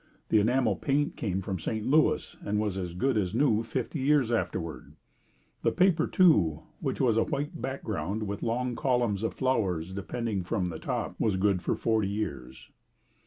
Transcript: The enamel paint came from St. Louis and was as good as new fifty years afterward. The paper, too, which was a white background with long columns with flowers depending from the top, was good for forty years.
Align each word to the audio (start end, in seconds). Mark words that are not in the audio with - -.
The 0.29 0.39
enamel 0.39 0.77
paint 0.77 1.15
came 1.15 1.41
from 1.43 1.59
St. 1.59 1.85
Louis 1.85 2.35
and 2.41 2.57
was 2.59 2.75
as 2.75 2.95
good 2.95 3.17
as 3.17 3.35
new 3.35 3.61
fifty 3.61 3.99
years 3.99 4.31
afterward. 4.31 4.95
The 5.61 5.71
paper, 5.71 6.07
too, 6.07 6.61
which 6.79 6.99
was 6.99 7.17
a 7.17 7.23
white 7.23 7.61
background 7.61 8.23
with 8.23 8.41
long 8.41 8.75
columns 8.75 9.21
with 9.21 9.35
flowers 9.35 9.93
depending 9.93 10.41
from 10.41 10.69
the 10.69 10.79
top, 10.79 11.19
was 11.19 11.37
good 11.37 11.61
for 11.61 11.75
forty 11.75 12.09
years. 12.09 12.71